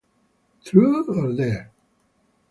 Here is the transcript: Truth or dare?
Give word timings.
Truth 0.65 1.09
or 1.09 1.31
dare? 1.37 1.69